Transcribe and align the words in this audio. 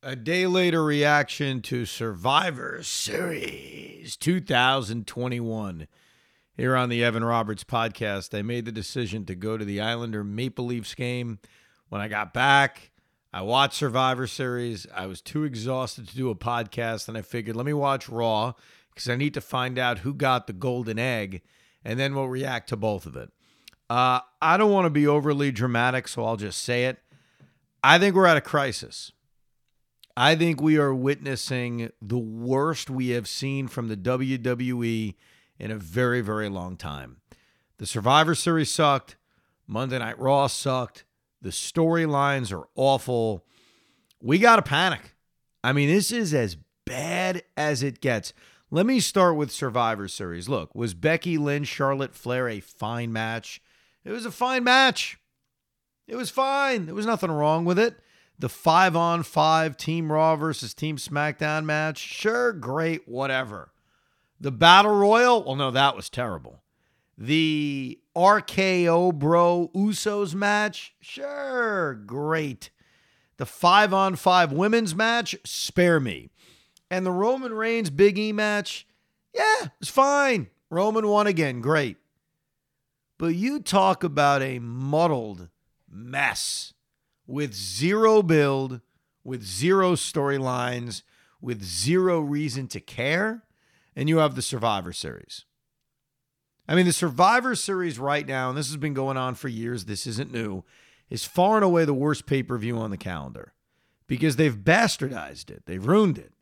A 0.00 0.14
day 0.14 0.46
later 0.46 0.84
reaction 0.84 1.60
to 1.62 1.84
Survivor 1.84 2.84
Series 2.84 4.16
2021. 4.16 5.88
Here 6.56 6.76
on 6.76 6.88
the 6.88 7.02
Evan 7.02 7.24
Roberts 7.24 7.64
podcast, 7.64 8.32
I 8.32 8.42
made 8.42 8.64
the 8.64 8.70
decision 8.70 9.24
to 9.24 9.34
go 9.34 9.58
to 9.58 9.64
the 9.64 9.80
Islander 9.80 10.22
Maple 10.22 10.66
Leafs 10.66 10.94
game. 10.94 11.40
When 11.88 12.00
I 12.00 12.06
got 12.06 12.32
back, 12.32 12.92
I 13.32 13.42
watched 13.42 13.74
Survivor 13.74 14.28
Series. 14.28 14.86
I 14.94 15.06
was 15.06 15.20
too 15.20 15.42
exhausted 15.42 16.06
to 16.06 16.16
do 16.16 16.30
a 16.30 16.36
podcast, 16.36 17.08
and 17.08 17.18
I 17.18 17.22
figured 17.22 17.56
let 17.56 17.66
me 17.66 17.72
watch 17.72 18.08
Raw 18.08 18.52
because 18.94 19.08
I 19.08 19.16
need 19.16 19.34
to 19.34 19.40
find 19.40 19.80
out 19.80 19.98
who 19.98 20.14
got 20.14 20.46
the 20.46 20.52
golden 20.52 21.00
egg, 21.00 21.42
and 21.84 21.98
then 21.98 22.14
we'll 22.14 22.28
react 22.28 22.68
to 22.68 22.76
both 22.76 23.04
of 23.04 23.16
it. 23.16 23.32
Uh, 23.90 24.20
I 24.40 24.58
don't 24.58 24.70
want 24.70 24.86
to 24.86 24.90
be 24.90 25.08
overly 25.08 25.50
dramatic, 25.50 26.06
so 26.06 26.24
I'll 26.24 26.36
just 26.36 26.62
say 26.62 26.84
it. 26.84 27.00
I 27.82 27.98
think 27.98 28.14
we're 28.14 28.26
at 28.26 28.36
a 28.36 28.40
crisis. 28.40 29.10
I 30.20 30.34
think 30.34 30.60
we 30.60 30.78
are 30.78 30.92
witnessing 30.92 31.92
the 32.02 32.18
worst 32.18 32.90
we 32.90 33.10
have 33.10 33.28
seen 33.28 33.68
from 33.68 33.86
the 33.86 33.96
WWE 33.96 35.14
in 35.60 35.70
a 35.70 35.76
very, 35.76 36.22
very 36.22 36.48
long 36.48 36.76
time. 36.76 37.18
The 37.76 37.86
Survivor 37.86 38.34
Series 38.34 38.68
sucked. 38.68 39.14
Monday 39.68 39.96
Night 40.00 40.18
Raw 40.18 40.48
sucked. 40.48 41.04
The 41.40 41.50
storylines 41.50 42.52
are 42.52 42.66
awful. 42.74 43.44
We 44.20 44.40
got 44.40 44.56
to 44.56 44.62
panic. 44.62 45.14
I 45.62 45.72
mean, 45.72 45.88
this 45.88 46.10
is 46.10 46.34
as 46.34 46.56
bad 46.84 47.44
as 47.56 47.84
it 47.84 48.00
gets. 48.00 48.32
Let 48.72 48.86
me 48.86 48.98
start 48.98 49.36
with 49.36 49.52
Survivor 49.52 50.08
Series. 50.08 50.48
Look, 50.48 50.74
was 50.74 50.94
Becky 50.94 51.38
Lynch, 51.38 51.68
Charlotte 51.68 52.16
Flair 52.16 52.48
a 52.48 52.58
fine 52.58 53.12
match? 53.12 53.62
It 54.04 54.10
was 54.10 54.26
a 54.26 54.32
fine 54.32 54.64
match. 54.64 55.20
It 56.08 56.16
was 56.16 56.28
fine. 56.28 56.86
There 56.86 56.94
was 56.96 57.06
nothing 57.06 57.30
wrong 57.30 57.64
with 57.64 57.78
it. 57.78 58.00
The 58.38 58.48
five 58.48 58.94
on 58.94 59.24
five 59.24 59.76
Team 59.76 60.12
Raw 60.12 60.36
versus 60.36 60.72
Team 60.72 60.96
SmackDown 60.96 61.64
match, 61.64 61.98
sure, 61.98 62.52
great, 62.52 63.08
whatever. 63.08 63.72
The 64.40 64.52
Battle 64.52 64.94
Royal, 64.94 65.42
well, 65.42 65.56
no, 65.56 65.70
that 65.72 65.96
was 65.96 66.08
terrible. 66.08 66.62
The 67.16 67.98
RKO 68.16 69.12
Bro 69.12 69.72
Usos 69.74 70.34
match, 70.34 70.94
sure, 71.00 71.94
great. 71.94 72.70
The 73.38 73.46
five 73.46 73.92
on 73.92 74.14
five 74.14 74.52
women's 74.52 74.94
match, 74.94 75.36
spare 75.44 75.98
me. 75.98 76.30
And 76.90 77.04
the 77.04 77.10
Roman 77.10 77.52
Reigns 77.52 77.90
Big 77.90 78.18
E 78.18 78.32
match, 78.32 78.86
yeah, 79.34 79.68
it's 79.80 79.90
fine. 79.90 80.48
Roman 80.70 81.08
won 81.08 81.26
again, 81.26 81.60
great. 81.60 81.96
But 83.18 83.34
you 83.34 83.58
talk 83.58 84.04
about 84.04 84.42
a 84.42 84.60
muddled 84.60 85.48
mess 85.90 86.72
with 87.28 87.54
zero 87.54 88.22
build, 88.22 88.80
with 89.22 89.44
zero 89.44 89.92
storylines, 89.92 91.02
with 91.40 91.62
zero 91.62 92.18
reason 92.20 92.66
to 92.68 92.80
care, 92.80 93.44
and 93.94 94.08
you 94.08 94.16
have 94.16 94.34
the 94.34 94.42
Survivor 94.42 94.92
Series. 94.92 95.44
I 96.66 96.74
mean, 96.74 96.86
the 96.86 96.92
Survivor 96.92 97.54
Series 97.54 97.98
right 97.98 98.26
now, 98.26 98.48
and 98.48 98.58
this 98.58 98.68
has 98.68 98.76
been 98.76 98.94
going 98.94 99.16
on 99.16 99.34
for 99.34 99.48
years, 99.48 99.84
this 99.84 100.06
isn't 100.06 100.32
new, 100.32 100.64
is 101.10 101.24
far 101.24 101.56
and 101.56 101.64
away 101.64 101.84
the 101.84 101.94
worst 101.94 102.26
pay 102.26 102.42
per 102.42 102.58
view 102.58 102.78
on 102.78 102.90
the 102.90 102.96
calendar 102.96 103.52
because 104.06 104.36
they've 104.36 104.56
bastardized 104.56 105.50
it, 105.50 105.64
they've 105.66 105.86
ruined 105.86 106.18
it. 106.18 106.32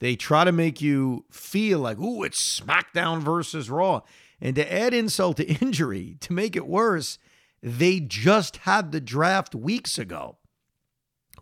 They 0.00 0.14
try 0.14 0.44
to 0.44 0.52
make 0.52 0.80
you 0.80 1.24
feel 1.30 1.80
like, 1.80 1.98
ooh, 1.98 2.22
it's 2.22 2.60
SmackDown 2.60 3.20
versus 3.20 3.68
Raw. 3.68 4.02
And 4.40 4.54
to 4.54 4.72
add 4.72 4.94
insult 4.94 5.38
to 5.38 5.46
injury, 5.46 6.16
to 6.20 6.32
make 6.32 6.54
it 6.54 6.66
worse, 6.66 7.18
they 7.62 8.00
just 8.00 8.58
had 8.58 8.92
the 8.92 9.00
draft 9.00 9.54
weeks 9.54 9.98
ago. 9.98 10.38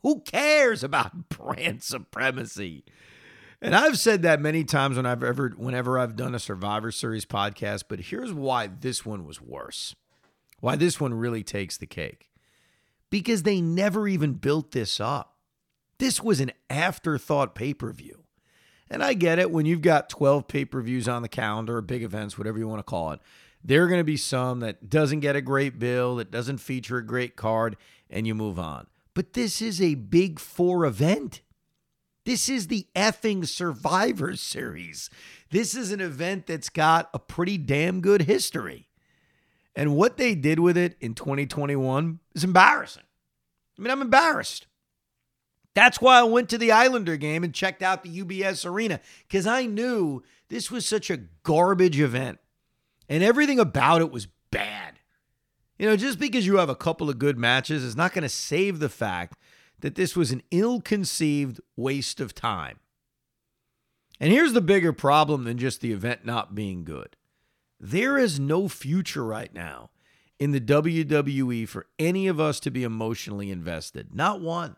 Who 0.02 0.20
cares 0.20 0.84
about 0.84 1.28
brand 1.28 1.82
supremacy? 1.82 2.84
And 3.60 3.74
I've 3.74 3.98
said 3.98 4.22
that 4.22 4.40
many 4.40 4.64
times 4.64 4.96
when 4.96 5.06
I've 5.06 5.22
ever 5.22 5.54
whenever 5.56 5.98
I've 5.98 6.16
done 6.16 6.34
a 6.34 6.38
Survivor 6.38 6.90
Series 6.92 7.24
podcast, 7.24 7.84
but 7.88 8.00
here's 8.00 8.32
why 8.32 8.66
this 8.66 9.04
one 9.04 9.24
was 9.24 9.40
worse. 9.40 9.94
Why 10.60 10.76
this 10.76 11.00
one 11.00 11.14
really 11.14 11.42
takes 11.42 11.76
the 11.76 11.86
cake. 11.86 12.30
Because 13.10 13.42
they 13.42 13.60
never 13.60 14.08
even 14.08 14.34
built 14.34 14.72
this 14.72 15.00
up. 15.00 15.36
This 15.98 16.22
was 16.22 16.40
an 16.40 16.52
afterthought 16.68 17.54
pay-per-view. 17.54 18.24
And 18.90 19.02
I 19.02 19.14
get 19.14 19.38
it 19.38 19.50
when 19.50 19.66
you've 19.66 19.82
got 19.82 20.08
12 20.10 20.48
pay-per-views 20.48 21.08
on 21.08 21.22
the 21.22 21.28
calendar, 21.28 21.78
or 21.78 21.82
big 21.82 22.02
events, 22.02 22.36
whatever 22.36 22.58
you 22.58 22.68
want 22.68 22.80
to 22.80 22.84
call 22.90 23.12
it. 23.12 23.20
There 23.66 23.82
are 23.82 23.88
going 23.88 23.98
to 23.98 24.04
be 24.04 24.16
some 24.16 24.60
that 24.60 24.88
doesn't 24.88 25.20
get 25.20 25.34
a 25.34 25.40
great 25.40 25.80
bill, 25.80 26.16
that 26.16 26.30
doesn't 26.30 26.58
feature 26.58 26.98
a 26.98 27.04
great 27.04 27.34
card, 27.34 27.76
and 28.08 28.24
you 28.24 28.32
move 28.32 28.60
on. 28.60 28.86
But 29.12 29.32
this 29.32 29.60
is 29.60 29.82
a 29.82 29.96
big 29.96 30.38
four 30.38 30.86
event. 30.86 31.40
This 32.24 32.48
is 32.48 32.68
the 32.68 32.86
effing 32.94 33.44
Survivor 33.44 34.36
Series. 34.36 35.10
This 35.50 35.74
is 35.74 35.90
an 35.90 36.00
event 36.00 36.46
that's 36.46 36.68
got 36.68 37.10
a 37.12 37.18
pretty 37.18 37.58
damn 37.58 38.00
good 38.00 38.22
history. 38.22 38.86
And 39.74 39.96
what 39.96 40.16
they 40.16 40.36
did 40.36 40.60
with 40.60 40.76
it 40.76 40.96
in 41.00 41.14
2021 41.14 42.20
is 42.36 42.44
embarrassing. 42.44 43.02
I 43.76 43.82
mean, 43.82 43.90
I'm 43.90 44.00
embarrassed. 44.00 44.68
That's 45.74 46.00
why 46.00 46.20
I 46.20 46.22
went 46.22 46.48
to 46.50 46.58
the 46.58 46.70
Islander 46.70 47.16
game 47.16 47.42
and 47.42 47.52
checked 47.52 47.82
out 47.82 48.04
the 48.04 48.22
UBS 48.22 48.64
Arena 48.64 49.00
because 49.26 49.46
I 49.46 49.66
knew 49.66 50.22
this 50.50 50.70
was 50.70 50.86
such 50.86 51.10
a 51.10 51.22
garbage 51.42 51.98
event 51.98 52.38
and 53.08 53.22
everything 53.22 53.58
about 53.58 54.00
it 54.00 54.10
was 54.10 54.28
bad. 54.50 55.00
You 55.78 55.86
know, 55.86 55.96
just 55.96 56.18
because 56.18 56.46
you 56.46 56.56
have 56.56 56.70
a 56.70 56.74
couple 56.74 57.10
of 57.10 57.18
good 57.18 57.38
matches 57.38 57.82
is 57.82 57.96
not 57.96 58.12
going 58.12 58.22
to 58.22 58.28
save 58.28 58.78
the 58.78 58.88
fact 58.88 59.38
that 59.80 59.94
this 59.94 60.16
was 60.16 60.32
an 60.32 60.42
ill 60.50 60.80
conceived 60.80 61.60
waste 61.76 62.20
of 62.20 62.34
time. 62.34 62.78
And 64.18 64.32
here's 64.32 64.54
the 64.54 64.62
bigger 64.62 64.94
problem 64.94 65.44
than 65.44 65.58
just 65.58 65.80
the 65.80 65.92
event 65.92 66.24
not 66.24 66.54
being 66.54 66.84
good 66.84 67.16
there 67.78 68.16
is 68.16 68.40
no 68.40 68.68
future 68.68 69.24
right 69.24 69.52
now 69.52 69.90
in 70.38 70.50
the 70.50 70.60
WWE 70.60 71.68
for 71.68 71.86
any 71.98 72.26
of 72.26 72.40
us 72.40 72.60
to 72.60 72.70
be 72.70 72.84
emotionally 72.84 73.50
invested. 73.50 74.14
Not 74.14 74.40
one. 74.40 74.76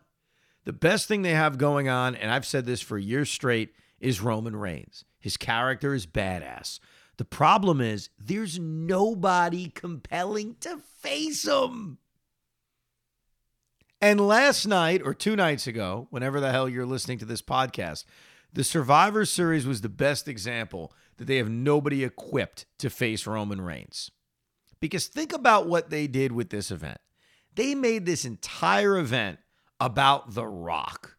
The 0.65 0.73
best 0.73 1.07
thing 1.07 1.21
they 1.21 1.31
have 1.31 1.57
going 1.57 1.87
on, 1.89 2.15
and 2.15 2.31
I've 2.31 2.45
said 2.45 2.65
this 2.65 2.81
for 2.81 2.97
years 2.97 3.29
straight, 3.29 3.73
is 3.99 4.21
Roman 4.21 4.55
Reigns. 4.55 5.05
His 5.19 5.37
character 5.37 5.93
is 5.93 6.05
badass. 6.05 6.79
The 7.19 7.25
problem 7.25 7.81
is 7.81 8.09
there's 8.17 8.57
nobody 8.57 9.67
compelling 9.67 10.55
to 10.61 10.79
face 11.01 11.45
him. 11.45 11.97
And 13.99 14.25
last 14.25 14.65
night 14.65 15.01
or 15.03 15.13
two 15.13 15.35
nights 15.35 15.67
ago, 15.67 16.07
whenever 16.11 16.39
the 16.39 16.53
hell 16.53 16.69
you're 16.69 16.85
listening 16.85 17.17
to 17.17 17.25
this 17.25 17.41
podcast, 17.41 18.05
the 18.53 18.63
Survivor 18.63 19.25
Series 19.25 19.67
was 19.67 19.81
the 19.81 19.89
best 19.89 20.29
example 20.29 20.93
that 21.17 21.25
they 21.25 21.35
have 21.35 21.49
nobody 21.49 22.05
equipped 22.05 22.65
to 22.77 22.89
face 22.89 23.27
Roman 23.27 23.59
Reigns. 23.59 24.11
Because 24.79 25.07
think 25.07 25.33
about 25.33 25.67
what 25.67 25.89
they 25.89 26.07
did 26.07 26.31
with 26.31 26.51
this 26.51 26.71
event. 26.71 27.01
They 27.53 27.75
made 27.75 28.05
this 28.05 28.23
entire 28.23 28.97
event 28.97 29.39
about 29.81 30.35
The 30.35 30.47
Rock. 30.47 31.17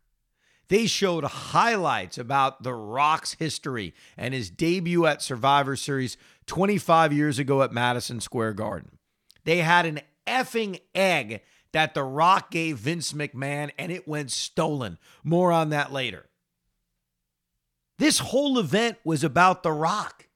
They 0.70 0.86
showed 0.86 1.25
highlights 1.25 2.16
about 2.16 2.62
The 2.62 2.72
Rock's 2.72 3.34
history 3.34 3.92
and 4.16 4.32
his 4.32 4.50
debut 4.50 5.04
at 5.04 5.20
Survivor 5.20 5.75
Series 5.75 6.16
25 6.47 7.12
years 7.12 7.41
ago 7.41 7.62
at 7.62 7.72
Madison 7.72 8.20
Square 8.20 8.53
Garden. 8.53 8.98
They 9.42 9.58
had 9.58 9.84
an 9.84 10.00
effing 10.28 10.81
egg 10.94 11.42
that 11.72 11.94
The 11.94 12.04
Rock 12.04 12.53
gave 12.53 12.78
Vince 12.78 13.12
McMahon 13.12 13.72
and 13.81 13.91
it 13.91 14.06
went 14.06 14.31
stolen. 14.31 14.97
More 15.25 15.50
on 15.50 15.70
that 15.70 15.92
later. 15.92 16.26
This 17.98 18.20
whole 18.20 18.56
event 18.56 18.97
was 19.02 19.25
about 19.25 19.64
The 19.64 19.72
Rock. 19.72 20.28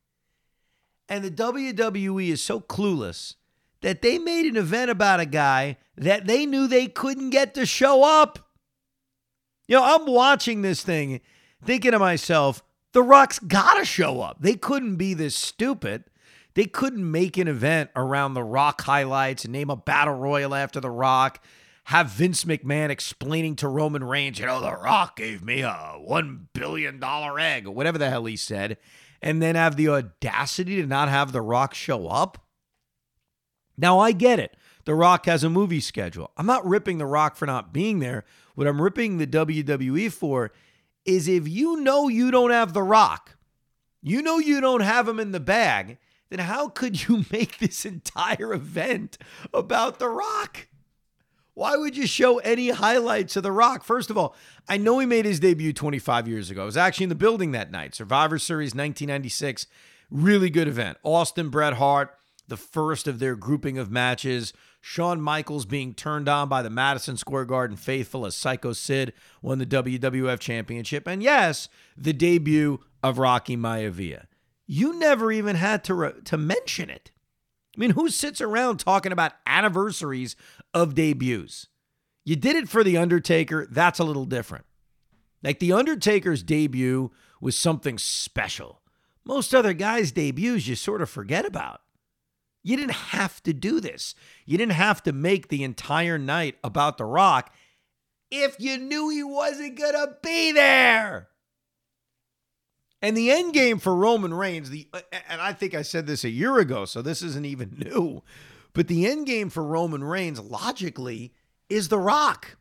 And 1.08 1.22
the 1.22 1.30
WWE 1.30 2.30
is 2.30 2.42
so 2.42 2.58
clueless 2.58 3.36
that 3.82 4.02
they 4.02 4.18
made 4.18 4.46
an 4.46 4.56
event 4.56 4.90
about 4.90 5.20
a 5.20 5.26
guy 5.26 5.76
that 5.96 6.26
they 6.26 6.44
knew 6.44 6.66
they 6.66 6.88
couldn't 6.88 7.30
get 7.30 7.54
to 7.54 7.64
show 7.64 8.02
up. 8.02 8.40
You 9.66 9.76
know, 9.76 9.84
I'm 9.84 10.06
watching 10.06 10.62
this 10.62 10.82
thing 10.82 11.20
thinking 11.64 11.92
to 11.92 11.98
myself, 11.98 12.62
The 12.92 13.02
Rock's 13.02 13.38
got 13.38 13.78
to 13.78 13.84
show 13.84 14.20
up. 14.20 14.38
They 14.40 14.54
couldn't 14.54 14.96
be 14.96 15.14
this 15.14 15.34
stupid. 15.34 16.04
They 16.54 16.66
couldn't 16.66 17.10
make 17.10 17.36
an 17.36 17.48
event 17.48 17.90
around 17.96 18.34
The 18.34 18.44
Rock 18.44 18.82
highlights 18.82 19.44
and 19.44 19.52
name 19.52 19.70
a 19.70 19.76
battle 19.76 20.14
royal 20.14 20.54
after 20.54 20.80
The 20.80 20.90
Rock. 20.90 21.42
Have 21.88 22.08
Vince 22.10 22.44
McMahon 22.44 22.88
explaining 22.88 23.56
to 23.56 23.68
Roman 23.68 24.04
Reigns, 24.04 24.38
you 24.38 24.46
know, 24.46 24.60
The 24.60 24.74
Rock 24.74 25.16
gave 25.16 25.42
me 25.42 25.60
a 25.60 25.98
$1 26.08 26.46
billion 26.54 27.02
egg, 27.38 27.66
or 27.66 27.72
whatever 27.72 27.98
the 27.98 28.08
hell 28.08 28.24
he 28.24 28.36
said, 28.36 28.78
and 29.20 29.42
then 29.42 29.54
have 29.54 29.76
the 29.76 29.88
audacity 29.88 30.76
to 30.80 30.86
not 30.86 31.10
have 31.10 31.32
The 31.32 31.42
Rock 31.42 31.74
show 31.74 32.08
up? 32.08 32.46
Now, 33.76 33.98
I 33.98 34.12
get 34.12 34.38
it. 34.38 34.56
The 34.84 34.94
Rock 34.94 35.26
has 35.26 35.42
a 35.44 35.50
movie 35.50 35.80
schedule. 35.80 36.30
I'm 36.36 36.46
not 36.46 36.66
ripping 36.66 36.98
The 36.98 37.06
Rock 37.06 37.36
for 37.36 37.46
not 37.46 37.72
being 37.72 38.00
there. 38.00 38.24
What 38.54 38.66
I'm 38.66 38.82
ripping 38.82 39.18
the 39.18 39.26
WWE 39.26 40.12
for 40.12 40.52
is 41.04 41.28
if 41.28 41.48
you 41.48 41.80
know 41.80 42.08
you 42.08 42.30
don't 42.30 42.50
have 42.50 42.72
The 42.72 42.82
Rock, 42.82 43.36
you 44.02 44.22
know 44.22 44.38
you 44.38 44.60
don't 44.60 44.80
have 44.80 45.08
him 45.08 45.18
in 45.18 45.32
the 45.32 45.40
bag, 45.40 45.98
then 46.30 46.38
how 46.40 46.68
could 46.68 47.08
you 47.08 47.24
make 47.32 47.58
this 47.58 47.84
entire 47.84 48.52
event 48.52 49.18
about 49.52 49.98
The 49.98 50.08
Rock? 50.08 50.68
Why 51.54 51.76
would 51.76 51.96
you 51.96 52.06
show 52.06 52.38
any 52.38 52.70
highlights 52.70 53.36
of 53.36 53.44
The 53.44 53.52
Rock? 53.52 53.84
First 53.84 54.10
of 54.10 54.18
all, 54.18 54.34
I 54.68 54.76
know 54.76 54.98
he 54.98 55.06
made 55.06 55.24
his 55.24 55.38
debut 55.38 55.72
25 55.72 56.26
years 56.26 56.50
ago. 56.50 56.62
I 56.62 56.66
was 56.66 56.76
actually 56.76 57.04
in 57.04 57.10
the 57.10 57.14
building 57.14 57.52
that 57.52 57.70
night. 57.70 57.94
Survivor 57.94 58.38
Series 58.38 58.70
1996, 58.70 59.68
really 60.10 60.50
good 60.50 60.66
event. 60.66 60.98
Austin 61.04 61.50
Bret 61.50 61.74
Hart, 61.74 62.16
the 62.48 62.56
first 62.56 63.06
of 63.06 63.20
their 63.20 63.36
grouping 63.36 63.78
of 63.78 63.90
matches. 63.90 64.52
Shawn 64.86 65.18
Michaels 65.18 65.64
being 65.64 65.94
turned 65.94 66.28
on 66.28 66.50
by 66.50 66.60
the 66.60 66.68
Madison 66.68 67.16
Square 67.16 67.46
Garden 67.46 67.74
faithful 67.74 68.26
as 68.26 68.36
Psycho 68.36 68.74
Sid 68.74 69.14
won 69.40 69.56
the 69.56 69.64
WWF 69.64 70.38
Championship. 70.38 71.08
And 71.08 71.22
yes, 71.22 71.70
the 71.96 72.12
debut 72.12 72.80
of 73.02 73.16
Rocky 73.16 73.56
Maivia. 73.56 74.26
You 74.66 74.92
never 74.98 75.32
even 75.32 75.56
had 75.56 75.84
to, 75.84 75.94
re- 75.94 76.12
to 76.26 76.36
mention 76.36 76.90
it. 76.90 77.12
I 77.74 77.80
mean, 77.80 77.92
who 77.92 78.10
sits 78.10 78.42
around 78.42 78.76
talking 78.76 79.10
about 79.10 79.32
anniversaries 79.46 80.36
of 80.74 80.94
debuts? 80.94 81.68
You 82.22 82.36
did 82.36 82.54
it 82.54 82.68
for 82.68 82.84
The 82.84 82.98
Undertaker. 82.98 83.66
That's 83.70 83.98
a 83.98 84.04
little 84.04 84.26
different. 84.26 84.66
Like 85.42 85.60
The 85.60 85.72
Undertaker's 85.72 86.42
debut 86.42 87.10
was 87.40 87.56
something 87.56 87.96
special. 87.96 88.82
Most 89.24 89.54
other 89.54 89.72
guys' 89.72 90.12
debuts 90.12 90.66
you 90.66 90.76
sort 90.76 91.00
of 91.00 91.08
forget 91.08 91.46
about. 91.46 91.80
You 92.64 92.78
didn't 92.78 92.92
have 92.92 93.42
to 93.42 93.52
do 93.52 93.78
this. 93.78 94.14
You 94.46 94.56
didn't 94.56 94.72
have 94.72 95.02
to 95.04 95.12
make 95.12 95.48
the 95.48 95.62
entire 95.62 96.18
night 96.18 96.56
about 96.64 96.96
The 96.96 97.04
Rock 97.04 97.54
if 98.30 98.56
you 98.58 98.78
knew 98.78 99.10
he 99.10 99.22
wasn't 99.22 99.78
going 99.78 99.92
to 99.92 100.16
be 100.22 100.50
there. 100.50 101.28
And 103.02 103.14
the 103.14 103.30
end 103.30 103.52
game 103.52 103.78
for 103.78 103.94
Roman 103.94 104.32
Reigns, 104.32 104.70
the 104.70 104.88
and 105.28 105.42
I 105.42 105.52
think 105.52 105.74
I 105.74 105.82
said 105.82 106.06
this 106.06 106.24
a 106.24 106.30
year 106.30 106.58
ago, 106.58 106.86
so 106.86 107.02
this 107.02 107.20
isn't 107.20 107.44
even 107.44 107.76
new. 107.84 108.22
But 108.72 108.88
the 108.88 109.06
end 109.06 109.26
game 109.26 109.50
for 109.50 109.62
Roman 109.62 110.02
Reigns 110.02 110.40
logically 110.40 111.34
is 111.68 111.88
The 111.88 111.98
Rock. 111.98 112.56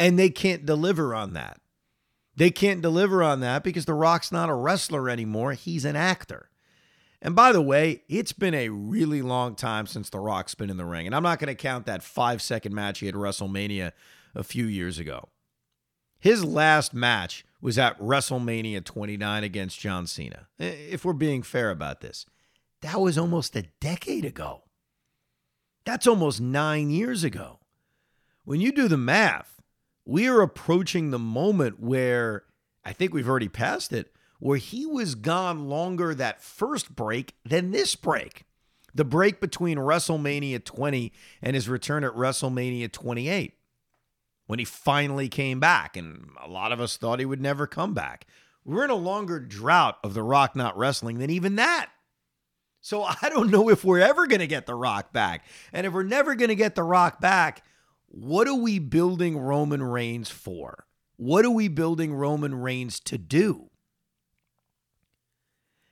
And 0.00 0.18
they 0.18 0.28
can't 0.28 0.66
deliver 0.66 1.14
on 1.14 1.34
that. 1.34 1.60
They 2.34 2.50
can't 2.50 2.82
deliver 2.82 3.22
on 3.22 3.38
that 3.40 3.62
because 3.62 3.84
The 3.84 3.94
Rock's 3.94 4.32
not 4.32 4.50
a 4.50 4.54
wrestler 4.54 5.08
anymore, 5.08 5.52
he's 5.52 5.84
an 5.84 5.94
actor. 5.94 6.50
And 7.22 7.34
by 7.34 7.52
the 7.52 7.62
way, 7.62 8.02
it's 8.08 8.32
been 8.32 8.54
a 8.54 8.68
really 8.68 9.22
long 9.22 9.54
time 9.54 9.86
since 9.86 10.10
The 10.10 10.20
Rock's 10.20 10.54
been 10.54 10.70
in 10.70 10.76
the 10.76 10.84
ring. 10.84 11.06
And 11.06 11.14
I'm 11.14 11.22
not 11.22 11.38
going 11.38 11.48
to 11.48 11.54
count 11.54 11.86
that 11.86 12.02
five 12.02 12.42
second 12.42 12.74
match 12.74 12.98
he 12.98 13.06
had 13.06 13.14
WrestleMania 13.14 13.92
a 14.34 14.44
few 14.44 14.66
years 14.66 14.98
ago. 14.98 15.28
His 16.18 16.44
last 16.44 16.94
match 16.94 17.44
was 17.60 17.78
at 17.78 17.98
WrestleMania 17.98 18.84
29 18.84 19.44
against 19.44 19.80
John 19.80 20.06
Cena. 20.06 20.48
If 20.58 21.04
we're 21.04 21.12
being 21.12 21.42
fair 21.42 21.70
about 21.70 22.00
this, 22.00 22.26
that 22.82 23.00
was 23.00 23.16
almost 23.16 23.56
a 23.56 23.64
decade 23.80 24.24
ago. 24.24 24.64
That's 25.84 26.06
almost 26.06 26.40
nine 26.40 26.90
years 26.90 27.24
ago. 27.24 27.60
When 28.44 28.60
you 28.60 28.72
do 28.72 28.88
the 28.88 28.98
math, 28.98 29.62
we 30.04 30.28
are 30.28 30.42
approaching 30.42 31.10
the 31.10 31.18
moment 31.18 31.80
where 31.80 32.44
I 32.84 32.92
think 32.92 33.14
we've 33.14 33.28
already 33.28 33.48
passed 33.48 33.92
it, 33.92 34.12
where 34.44 34.58
he 34.58 34.84
was 34.84 35.14
gone 35.14 35.70
longer 35.70 36.14
that 36.14 36.42
first 36.42 36.94
break 36.94 37.32
than 37.46 37.70
this 37.70 37.96
break. 37.96 38.44
The 38.94 39.02
break 39.02 39.40
between 39.40 39.78
WrestleMania 39.78 40.62
20 40.62 41.14
and 41.40 41.54
his 41.54 41.66
return 41.66 42.04
at 42.04 42.12
WrestleMania 42.12 42.92
28 42.92 43.54
when 44.46 44.58
he 44.58 44.66
finally 44.66 45.30
came 45.30 45.60
back. 45.60 45.96
And 45.96 46.28
a 46.38 46.46
lot 46.46 46.72
of 46.72 46.80
us 46.80 46.98
thought 46.98 47.20
he 47.20 47.24
would 47.24 47.40
never 47.40 47.66
come 47.66 47.94
back. 47.94 48.26
We're 48.66 48.84
in 48.84 48.90
a 48.90 48.96
longer 48.96 49.40
drought 49.40 49.96
of 50.04 50.12
The 50.12 50.22
Rock 50.22 50.54
not 50.54 50.76
wrestling 50.76 51.20
than 51.20 51.30
even 51.30 51.56
that. 51.56 51.88
So 52.82 53.02
I 53.22 53.30
don't 53.30 53.50
know 53.50 53.70
if 53.70 53.82
we're 53.82 54.00
ever 54.00 54.26
going 54.26 54.40
to 54.40 54.46
get 54.46 54.66
The 54.66 54.74
Rock 54.74 55.10
back. 55.10 55.46
And 55.72 55.86
if 55.86 55.94
we're 55.94 56.02
never 56.02 56.34
going 56.34 56.50
to 56.50 56.54
get 56.54 56.74
The 56.74 56.82
Rock 56.82 57.18
back, 57.18 57.64
what 58.08 58.46
are 58.46 58.54
we 58.54 58.78
building 58.78 59.38
Roman 59.38 59.82
Reigns 59.82 60.28
for? 60.28 60.84
What 61.16 61.46
are 61.46 61.50
we 61.50 61.68
building 61.68 62.12
Roman 62.12 62.54
Reigns 62.54 63.00
to 63.00 63.16
do? 63.16 63.70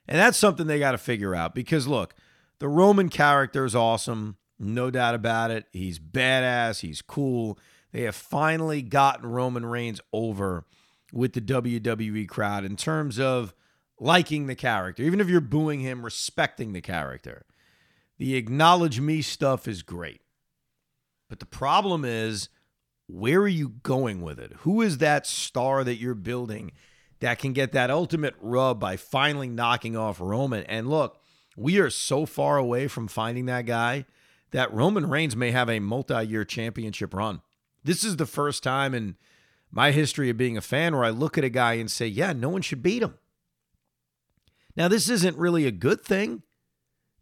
And 0.07 0.19
that's 0.19 0.39
something 0.39 0.67
they 0.67 0.79
got 0.79 0.93
to 0.93 0.99
figure 0.99 1.35
out 1.35 1.55
because 1.55 1.87
look, 1.87 2.15
the 2.59 2.69
Roman 2.69 3.09
character 3.09 3.65
is 3.65 3.75
awesome, 3.75 4.37
no 4.59 4.91
doubt 4.91 5.15
about 5.15 5.51
it. 5.51 5.67
He's 5.73 5.99
badass, 5.99 6.81
he's 6.81 7.03
cool. 7.03 7.59
They 7.93 8.03
have 8.03 8.17
finally 8.17 8.83
gotten 8.83 9.27
Roman 9.27 9.67
Reigns 9.67 10.01
over 10.13 10.65
with 11.13 11.35
the 11.35 11.41
WWE 11.41 12.29
crowd 12.29 12.65
in 12.65 12.77
terms 12.77 13.21
of 13.21 13.55
liking 14.01 14.47
the 14.47 14.55
character. 14.55 15.03
Even 15.03 15.21
if 15.21 15.29
you're 15.29 15.41
booing 15.41 15.81
him, 15.81 16.05
respecting 16.05 16.73
the 16.73 16.81
character. 16.81 17.45
The 18.19 18.37
acknowledge 18.37 19.01
me 19.01 19.21
stuff 19.23 19.69
is 19.69 19.83
great. 19.83 20.21
But 21.29 21.41
the 21.41 21.47
problem 21.47 22.05
is, 22.05 22.49
where 23.09 23.41
are 23.41 23.49
you 23.49 23.69
going 23.83 24.23
with 24.23 24.39
it? 24.39 24.53
Who 24.61 24.81
is 24.81 24.99
that 24.99 25.27
star 25.27 25.85
that 25.85 25.97
you're 25.97 26.15
building 26.15 26.73
that 27.23 27.39
can 27.39 27.53
get 27.53 27.73
that 27.73 27.91
ultimate 27.91 28.35
rub 28.41 28.79
by 28.79 28.97
finally 28.97 29.49
knocking 29.49 29.97
off 29.97 30.21
Roman? 30.21 30.65
And 30.65 30.91
look, 30.91 31.19
we 31.57 31.79
are 31.79 31.91
so 31.91 32.27
far 32.27 32.59
away 32.59 32.89
from 32.89 33.09
finding 33.09 33.47
that 33.47 33.67
guy 33.67 34.05
that 34.51 34.73
Roman 34.73 35.09
Reigns 35.09 35.35
may 35.35 35.51
have 35.51 35.71
a 35.71 35.81
multi 35.81 36.25
year 36.27 36.45
championship 36.45 37.15
run. 37.15 37.41
This 37.83 38.05
is 38.05 38.17
the 38.17 38.27
first 38.27 38.63
time 38.63 38.95
in 38.95 39.17
my 39.71 39.91
history 39.91 40.31
of 40.31 40.37
being 40.37 40.57
a 40.57 40.61
fan 40.61 40.95
where 40.95 41.05
I 41.05 41.11
look 41.11 41.39
at 41.39 41.45
a 41.45 41.49
guy 41.49 41.75
and 41.75 41.91
say, 41.91 42.07
yeah, 42.07 42.33
no 42.33 42.51
one 42.51 42.63
should 42.63 42.83
beat 42.83 43.03
him. 43.03 43.15
Now, 44.77 44.89
this 44.89 45.09
isn't 45.09 45.37
really 45.37 45.67
a 45.67 45.73
good 45.73 46.05
thing. 46.05 46.43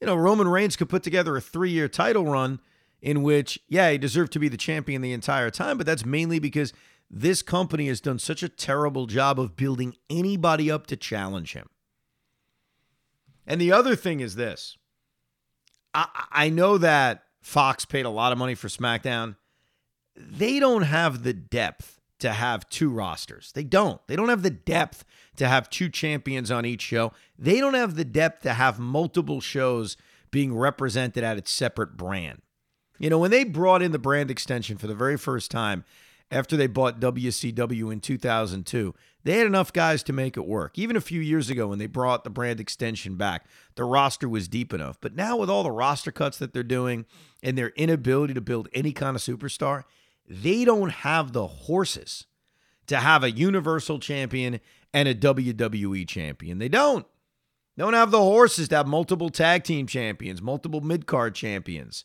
You 0.01 0.07
know, 0.07 0.17
Roman 0.17 0.49
Reigns 0.49 0.77
could 0.77 0.89
put 0.89 1.03
together 1.03 1.37
a 1.37 1.41
three 1.41 1.71
year 1.71 1.89
title 1.89 2.25
run 2.25 2.61
in 3.03 3.23
which, 3.23 3.59
yeah, 3.69 3.91
he 3.91 3.99
deserved 3.99 4.33
to 4.33 4.39
be 4.39 4.49
the 4.49 4.57
champion 4.57 5.03
the 5.03 5.13
entire 5.13 5.51
time, 5.51 5.77
but 5.77 5.87
that's 5.87 6.05
mainly 6.05 6.39
because 6.39 6.73
this 7.11 7.43
company 7.43 7.89
has 7.89 8.01
done 8.01 8.19
such 8.19 8.43
a 8.43 8.49
terrible 8.49 9.07
job 9.07 9.41
of 9.41 9.57
building 9.57 9.95
anybody 10.09 10.71
up 10.71 10.87
to 10.89 10.97
challenge 10.97 11.55
him. 11.55 11.69
And 13.47 13.61
the 13.61 13.73
other 13.73 13.97
thing 13.97 14.21
is 14.21 14.37
this 14.37 14.77
I, 15.93 16.07
I 16.31 16.49
know 16.51 16.79
that 16.79 17.25
Fox 17.43 17.85
paid 17.85 18.07
a 18.07 18.11
lot 18.11 18.33
of 18.33 18.39
money 18.39 18.55
for 18.55 18.69
SmackDown 18.69 19.37
they 20.29 20.59
don't 20.59 20.83
have 20.83 21.23
the 21.23 21.33
depth 21.33 22.01
to 22.19 22.33
have 22.33 22.69
two 22.69 22.91
rosters. 22.91 23.53
They 23.55 23.65
don't. 23.65 24.01
They 24.07 24.17
don't 24.17 24.29
have 24.29 24.43
the 24.43 24.51
depth 24.51 25.05
to 25.37 25.49
have 25.49 25.71
two 25.71 25.89
champions 25.89 26.51
on 26.51 26.67
each 26.67 26.83
show. 26.83 27.13
They 27.39 27.61
don't 27.61 27.75
have 27.75 27.97
the 27.97 28.05
depth 28.05 28.43
to 28.43 28.55
have 28.55 28.79
multiple 28.79 29.41
shows 29.41 29.97
being 30.31 30.55
represented 30.55 31.25
at 31.25 31.39
its 31.39 31.51
separate 31.51 31.97
brand. 31.97 32.43
You 32.99 33.09
know, 33.09 33.19
when 33.19 33.31
they 33.31 33.45
brought 33.45 33.83
in 33.83 33.93
the 33.93 33.99
brand 33.99 34.31
extension 34.31 34.77
for 34.77 34.87
the 34.87 34.95
very 34.95 35.17
first 35.17 35.51
time 35.51 35.85
after 36.31 36.57
they 36.57 36.67
bought 36.67 37.01
WCW 37.01 37.93
in 37.93 38.01
2002, 38.01 38.95
they 39.25 39.39
had 39.39 39.47
enough 39.47 39.73
guys 39.73 40.03
to 40.05 40.13
make 40.13 40.37
it 40.37 40.47
work. 40.47 40.79
Even 40.79 40.97
a 40.97 41.01
few 41.01 41.21
years 41.21 41.51
ago 41.51 41.69
when 41.69 41.79
they 41.79 41.87
brought 41.87 42.25
the 42.25 42.31
brand 42.31 42.61
extension 42.61 43.17
back, 43.17 43.47
the 43.75 43.85
roster 43.85 44.29
was 44.29 44.49
deep 44.49 44.73
enough. 44.73 44.99
But 45.01 45.15
now 45.15 45.37
with 45.37 45.51
all 45.51 45.63
the 45.63 45.71
roster 45.71 46.13
cuts 46.13 46.39
that 46.39 46.53
they're 46.53 46.63
doing 46.63 47.05
and 47.43 47.59
their 47.59 47.71
inability 47.71 48.35
to 48.35 48.41
build 48.41 48.69
any 48.73 48.93
kind 48.93 49.17
of 49.17 49.23
superstar, 49.23 49.85
they 50.27 50.65
don't 50.65 50.91
have 50.91 51.33
the 51.33 51.47
horses 51.47 52.27
to 52.87 52.99
have 52.99 53.25
a 53.25 53.31
Universal 53.31 53.99
Champion 53.99 54.61
and 54.95 55.09
a 55.09 55.15
WWE 55.15 56.07
Champion. 56.07 56.59
They 56.59 56.69
don't. 56.69 57.07
They 57.77 57.83
don't 57.83 57.95
have 57.95 58.11
the 58.11 58.19
horses 58.19 58.69
to 58.69 58.77
have 58.77 58.87
multiple 58.87 59.31
tag 59.31 59.65
team 59.65 59.87
champions, 59.87 60.43
multiple 60.43 60.81
mid 60.81 61.07
card 61.07 61.35
champions. 61.35 62.05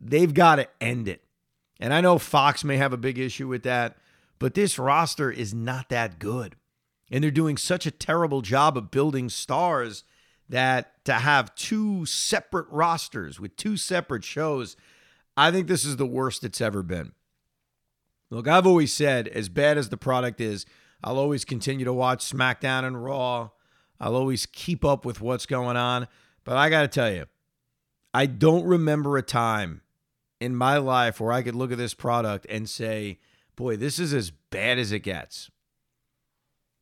They've 0.00 0.32
got 0.32 0.56
to 0.56 0.68
end 0.80 1.08
it. 1.08 1.24
And 1.80 1.94
I 1.94 2.00
know 2.00 2.18
Fox 2.18 2.64
may 2.64 2.76
have 2.76 2.92
a 2.92 2.98
big 2.98 3.18
issue 3.18 3.48
with 3.48 3.62
that, 3.62 3.96
but 4.38 4.54
this 4.54 4.78
roster 4.78 5.30
is 5.30 5.54
not 5.54 5.88
that 5.88 6.18
good. 6.18 6.56
And 7.10 7.22
they're 7.22 7.30
doing 7.30 7.56
such 7.56 7.86
a 7.86 7.90
terrible 7.90 8.42
job 8.42 8.76
of 8.76 8.90
building 8.90 9.28
stars 9.28 10.04
that 10.48 11.04
to 11.04 11.14
have 11.14 11.54
two 11.54 12.06
separate 12.06 12.66
rosters 12.70 13.38
with 13.38 13.56
two 13.56 13.76
separate 13.76 14.24
shows, 14.24 14.76
I 15.36 15.50
think 15.50 15.68
this 15.68 15.84
is 15.84 15.96
the 15.96 16.06
worst 16.06 16.44
it's 16.44 16.60
ever 16.60 16.82
been. 16.82 17.12
Look, 18.30 18.48
I've 18.48 18.66
always 18.66 18.92
said, 18.92 19.28
as 19.28 19.48
bad 19.48 19.78
as 19.78 19.88
the 19.88 19.96
product 19.96 20.40
is, 20.40 20.66
I'll 21.02 21.18
always 21.18 21.44
continue 21.44 21.84
to 21.84 21.92
watch 21.92 22.30
SmackDown 22.30 22.84
and 22.84 23.02
Raw. 23.02 23.50
I'll 24.00 24.16
always 24.16 24.46
keep 24.46 24.84
up 24.84 25.04
with 25.04 25.20
what's 25.20 25.46
going 25.46 25.76
on. 25.76 26.08
But 26.44 26.56
I 26.56 26.70
got 26.70 26.82
to 26.82 26.88
tell 26.88 27.10
you, 27.10 27.26
I 28.12 28.26
don't 28.26 28.64
remember 28.64 29.16
a 29.16 29.22
time 29.22 29.82
in 30.40 30.54
my 30.54 30.78
life 30.78 31.20
where 31.20 31.32
I 31.32 31.42
could 31.42 31.54
look 31.54 31.72
at 31.72 31.78
this 31.78 31.94
product 31.94 32.46
and 32.48 32.68
say, 32.68 33.18
boy, 33.56 33.76
this 33.76 33.98
is 33.98 34.12
as 34.14 34.30
bad 34.30 34.78
as 34.78 34.92
it 34.92 35.00
gets. 35.00 35.50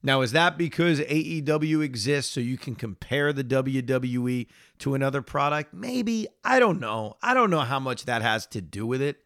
Now, 0.03 0.21
is 0.21 0.33
that 0.33 0.57
because 0.57 1.01
AEW 1.01 1.83
exists 1.83 2.33
so 2.33 2.41
you 2.41 2.57
can 2.57 2.77
compare 2.77 3.33
the 3.33 3.43
WWE 3.43 4.47
to 4.79 4.95
another 4.95 5.23
product? 5.23 5.75
Maybe. 5.75 6.29
I 6.45 6.61
don't 6.61 6.79
know. 6.79 7.17
I 7.23 7.35
don't 7.35 7.51
know 7.51 7.63
how 7.63 7.81
much 7.81 8.05
that 8.05 8.23
has 8.23 8.47
to 8.49 8.61
do 8.61 8.87
with 8.87 9.03
it. 9.03 9.25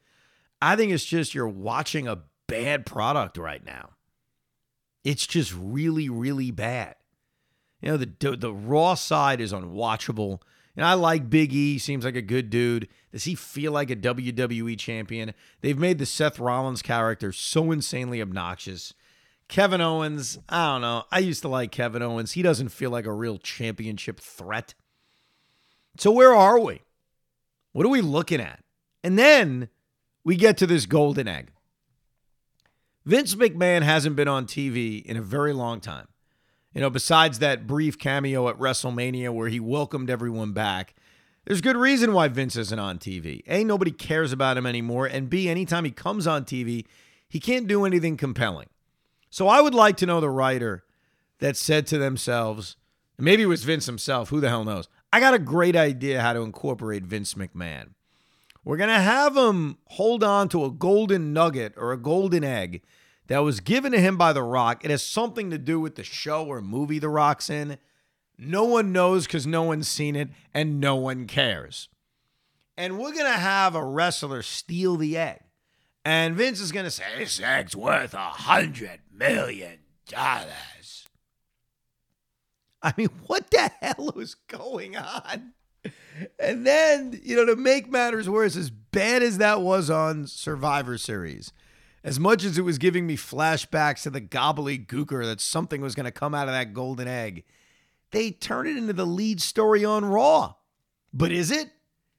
I 0.62 0.76
think 0.76 0.92
it's 0.92 1.04
just 1.04 1.34
you're 1.34 1.48
watching 1.48 2.08
a 2.08 2.20
bad 2.46 2.86
product 2.86 3.36
right 3.36 3.64
now. 3.64 3.90
It's 5.04 5.26
just 5.26 5.54
really, 5.54 6.08
really 6.08 6.50
bad. 6.50 6.96
You 7.80 7.90
know, 7.90 7.96
the 7.96 8.36
the 8.36 8.52
raw 8.52 8.94
side 8.94 9.40
is 9.40 9.52
unwatchable. 9.52 10.40
And 10.76 10.86
I 10.86 10.94
like 10.94 11.30
Big 11.30 11.52
E, 11.52 11.78
seems 11.78 12.04
like 12.04 12.16
a 12.16 12.22
good 12.22 12.48
dude. 12.48 12.88
Does 13.12 13.24
he 13.24 13.34
feel 13.34 13.72
like 13.72 13.90
a 13.90 13.96
WWE 13.96 14.78
champion? 14.78 15.34
They've 15.60 15.78
made 15.78 15.98
the 15.98 16.06
Seth 16.06 16.38
Rollins 16.38 16.82
character 16.82 17.32
so 17.32 17.72
insanely 17.72 18.22
obnoxious. 18.22 18.94
Kevin 19.48 19.80
Owens, 19.80 20.38
I 20.48 20.72
don't 20.72 20.82
know. 20.82 21.04
I 21.10 21.18
used 21.18 21.42
to 21.42 21.48
like 21.48 21.72
Kevin 21.72 22.02
Owens. 22.02 22.32
He 22.32 22.42
doesn't 22.42 22.68
feel 22.68 22.90
like 22.90 23.04
a 23.04 23.12
real 23.12 23.36
championship 23.38 24.20
threat. 24.20 24.74
So 25.98 26.12
where 26.12 26.32
are 26.32 26.58
we? 26.58 26.82
What 27.72 27.84
are 27.84 27.90
we 27.90 28.00
looking 28.00 28.40
at? 28.40 28.62
And 29.02 29.18
then 29.18 29.68
we 30.24 30.36
get 30.36 30.56
to 30.58 30.66
this 30.68 30.86
golden 30.86 31.26
egg. 31.26 31.50
Vince 33.04 33.34
McMahon 33.34 33.82
hasn't 33.82 34.14
been 34.14 34.28
on 34.28 34.46
TV 34.46 35.04
in 35.04 35.16
a 35.16 35.22
very 35.22 35.52
long 35.52 35.80
time. 35.80 36.06
You 36.74 36.80
know, 36.80 36.90
besides 36.90 37.40
that 37.40 37.66
brief 37.66 37.98
cameo 37.98 38.48
at 38.48 38.58
WrestleMania 38.58 39.34
where 39.34 39.48
he 39.48 39.58
welcomed 39.58 40.08
everyone 40.08 40.52
back, 40.52 40.94
there's 41.44 41.60
good 41.60 41.76
reason 41.76 42.12
why 42.12 42.28
Vince 42.28 42.54
isn't 42.54 42.78
on 42.78 42.98
TV. 42.98 43.42
A, 43.48 43.64
nobody 43.64 43.90
cares 43.90 44.32
about 44.32 44.56
him 44.56 44.66
anymore. 44.66 45.06
And 45.06 45.28
B, 45.28 45.48
anytime 45.48 45.84
he 45.84 45.90
comes 45.90 46.26
on 46.26 46.44
TV, 46.44 46.86
he 47.28 47.40
can't 47.40 47.66
do 47.66 47.84
anything 47.84 48.16
compelling. 48.16 48.68
So 49.30 49.48
I 49.48 49.60
would 49.60 49.74
like 49.74 49.96
to 49.98 50.06
know 50.06 50.20
the 50.20 50.30
writer 50.30 50.84
that 51.38 51.56
said 51.56 51.86
to 51.88 51.98
themselves, 51.98 52.76
maybe 53.18 53.42
it 53.42 53.46
was 53.46 53.64
Vince 53.64 53.86
himself, 53.86 54.28
who 54.28 54.40
the 54.40 54.48
hell 54.48 54.64
knows? 54.64 54.88
I 55.12 55.18
got 55.18 55.34
a 55.34 55.40
great 55.40 55.74
idea 55.74 56.20
how 56.20 56.34
to 56.34 56.42
incorporate 56.42 57.04
Vince 57.04 57.34
McMahon. 57.34 57.94
We're 58.64 58.76
going 58.76 58.90
to 58.90 59.00
have 59.00 59.36
him 59.36 59.78
hold 59.86 60.22
on 60.22 60.48
to 60.50 60.64
a 60.64 60.70
golden 60.70 61.32
nugget 61.32 61.74
or 61.76 61.92
a 61.92 61.96
golden 61.96 62.44
egg 62.44 62.82
that 63.30 63.44
was 63.44 63.60
given 63.60 63.92
to 63.92 64.00
him 64.00 64.16
by 64.16 64.32
The 64.32 64.42
Rock. 64.42 64.84
It 64.84 64.90
has 64.90 65.04
something 65.04 65.50
to 65.50 65.58
do 65.58 65.78
with 65.78 65.94
the 65.94 66.02
show 66.02 66.46
or 66.46 66.60
movie 66.60 66.98
The 66.98 67.08
Rock's 67.08 67.48
in. 67.48 67.78
No 68.36 68.64
one 68.64 68.90
knows 68.90 69.24
because 69.24 69.46
no 69.46 69.62
one's 69.62 69.86
seen 69.86 70.16
it 70.16 70.30
and 70.52 70.80
no 70.80 70.96
one 70.96 71.28
cares. 71.28 71.88
And 72.76 72.98
we're 72.98 73.12
going 73.12 73.32
to 73.32 73.38
have 73.38 73.76
a 73.76 73.84
wrestler 73.84 74.42
steal 74.42 74.96
the 74.96 75.16
egg. 75.16 75.42
And 76.04 76.34
Vince 76.34 76.60
is 76.60 76.72
going 76.72 76.86
to 76.86 76.90
say, 76.90 77.04
This 77.18 77.40
egg's 77.40 77.76
worth 77.76 78.14
a 78.14 78.18
hundred 78.18 78.98
million 79.14 79.78
dollars. 80.08 81.06
I 82.82 82.92
mean, 82.96 83.10
what 83.28 83.48
the 83.52 83.70
hell 83.80 84.12
is 84.16 84.34
going 84.48 84.96
on? 84.96 85.52
And 86.40 86.66
then, 86.66 87.20
you 87.22 87.36
know, 87.36 87.46
to 87.46 87.54
make 87.54 87.88
matters 87.88 88.28
worse, 88.28 88.56
as 88.56 88.70
bad 88.70 89.22
as 89.22 89.38
that 89.38 89.60
was 89.60 89.88
on 89.88 90.26
Survivor 90.26 90.98
Series, 90.98 91.52
as 92.02 92.18
much 92.18 92.44
as 92.44 92.56
it 92.56 92.62
was 92.62 92.78
giving 92.78 93.06
me 93.06 93.16
flashbacks 93.16 94.02
to 94.02 94.10
the 94.10 94.20
gobbly 94.20 94.78
gobbledygooker 94.78 95.24
that 95.24 95.40
something 95.40 95.80
was 95.80 95.94
going 95.94 96.04
to 96.04 96.10
come 96.10 96.34
out 96.34 96.48
of 96.48 96.54
that 96.54 96.72
golden 96.72 97.08
egg, 97.08 97.44
they 98.10 98.30
turn 98.30 98.66
it 98.66 98.76
into 98.76 98.92
the 98.92 99.06
lead 99.06 99.40
story 99.40 99.84
on 99.84 100.04
Raw. 100.04 100.54
But 101.12 101.32
is 101.32 101.50
it? 101.50 101.70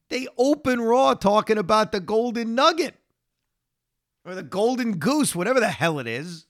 They 0.09 0.27
open 0.37 0.81
Raw 0.81 1.13
talking 1.13 1.57
about 1.57 1.91
the 1.91 1.99
golden 1.99 2.53
nugget 2.53 2.95
or 4.25 4.35
the 4.35 4.43
golden 4.43 4.97
goose, 4.97 5.35
whatever 5.35 5.59
the 5.59 5.69
hell 5.69 5.99
it 5.99 6.07
is. 6.07 6.45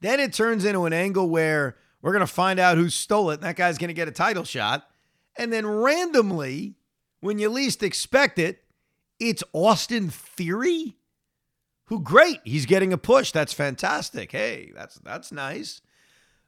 Then 0.00 0.20
it 0.20 0.32
turns 0.32 0.64
into 0.64 0.84
an 0.84 0.92
angle 0.92 1.28
where 1.28 1.76
we're 2.00 2.12
going 2.12 2.20
to 2.20 2.26
find 2.26 2.58
out 2.58 2.76
who 2.76 2.90
stole 2.90 3.30
it, 3.30 3.34
and 3.34 3.42
that 3.44 3.56
guy's 3.56 3.78
going 3.78 3.88
to 3.88 3.94
get 3.94 4.08
a 4.08 4.12
title 4.12 4.44
shot. 4.44 4.88
And 5.36 5.52
then 5.52 5.66
randomly, 5.66 6.74
when 7.20 7.38
you 7.38 7.48
least 7.48 7.82
expect 7.82 8.38
it, 8.38 8.64
it's 9.18 9.44
Austin 9.52 10.10
Theory 10.10 10.96
who 11.86 12.00
great, 12.00 12.40
he's 12.44 12.66
getting 12.66 12.92
a 12.92 12.98
push. 12.98 13.32
That's 13.32 13.52
fantastic. 13.52 14.32
Hey, 14.32 14.72
that's 14.74 14.96
that's 14.96 15.32
nice. 15.32 15.82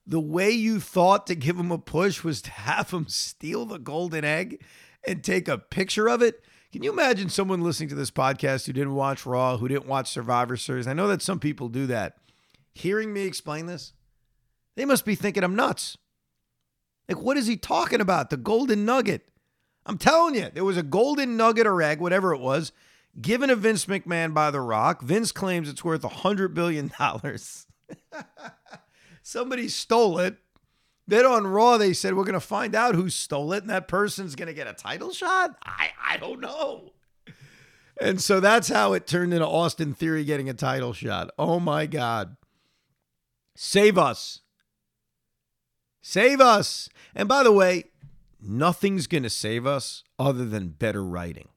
The 0.07 0.21
way 0.21 0.51
you 0.51 0.81
thought 0.81 1.27
to 1.29 1.35
give 1.35 1.59
him 1.59 1.73
a 1.73 1.79
push 1.79 2.23
was 2.23 2.43
to 2.43 2.51
have 2.51 2.91
him 2.91 3.07
steal 3.09 3.65
the 3.65 3.79
golden 3.79 4.25
egg 4.25 4.63
and 5.07 5.25
take 5.25 5.49
a 5.49 5.59
picture 5.59 6.09
of 6.09 6.23
it. 6.23 6.45
Can 6.73 6.83
you 6.83 6.93
imagine 6.93 7.29
someone 7.29 7.63
listening 7.63 7.89
to 7.91 7.95
this 7.95 8.11
podcast 8.11 8.67
who 8.67 8.73
didn't 8.73 8.95
watch 8.95 9.25
Raw, 9.25 9.57
who 9.57 9.69
didn't 9.69 9.87
watch 9.87 10.11
Survivor 10.11 10.57
Series? 10.57 10.87
I 10.87 10.93
know 10.93 11.09
that 11.09 11.23
some 11.23 11.39
people 11.39 11.69
do 11.69 11.87
that. 11.87 12.17
Hearing 12.73 13.13
me 13.13 13.23
explain 13.23 13.67
this, 13.67 13.93
they 14.77 14.85
must 14.85 15.05
be 15.05 15.15
thinking 15.15 15.45
I'm 15.45 15.55
nuts. 15.55 15.97
Like, 17.09 17.21
what 17.21 17.37
is 17.37 17.47
he 17.47 17.57
talking 17.57 18.01
about? 18.01 18.31
The 18.31 18.37
golden 18.37 18.85
nugget. 18.85 19.29
I'm 19.87 19.99
telling 19.99 20.35
you, 20.35 20.49
there 20.53 20.65
was 20.65 20.77
a 20.77 20.83
golden 20.83 21.37
nugget 21.37 21.67
or 21.67 21.81
egg, 21.83 22.01
whatever 22.01 22.35
it 22.35 22.41
was, 22.41 22.73
given 23.21 23.49
to 23.49 23.57
Vince 23.57 23.87
McMahon 23.87 24.35
by 24.35 24.51
The 24.51 24.61
Rock. 24.61 25.03
Vince 25.03 25.33
claims 25.33 25.69
it's 25.69 25.85
worth 25.85 26.03
$100 26.03 26.55
billion. 26.55 26.93
Somebody 29.23 29.69
stole 29.69 30.19
it. 30.19 30.37
Then 31.07 31.27
on 31.27 31.47
Raw, 31.47 31.77
they 31.77 31.93
said, 31.93 32.15
we're 32.15 32.25
going 32.25 32.35
to 32.35 32.41
find 32.41 32.75
out 32.75 32.95
who 32.95 33.11
stole 33.11 33.53
it, 33.53 33.63
and 33.63 33.71
that 33.71 33.89
person's 33.89 34.35
going 34.35 34.49
to 34.49 34.55
get 34.55 34.67
a 34.67 34.73
title 34.73 35.13
shot? 35.13 35.55
I, 35.63 35.91
I 36.03 36.17
don't 36.17 36.41
know. 36.41 36.93
And 38.01 38.21
so 38.21 38.41
that's 38.41 38.69
how 38.69 38.95
it 38.95 39.07
turned 39.07 39.33
into 39.33 39.47
Austin 39.47 39.95
Theory 39.95 40.25
getting 40.25 40.49
a 40.49 40.55
title 40.55 40.93
shot. 40.93 41.31
Oh 41.39 41.61
my 41.61 41.87
God. 41.87 42.37
Save 43.55 43.99
us. 43.99 44.41
Save 46.03 46.41
us. 46.41 46.89
And 47.15 47.29
by 47.29 47.43
the 47.43 47.53
way, 47.53 47.85
nothing's 48.43 49.07
going 49.07 49.23
to 49.23 49.31
save 49.31 49.67
us 49.67 50.03
other 50.19 50.45
than 50.45 50.71
better 50.71 51.05
writing. 51.05 51.49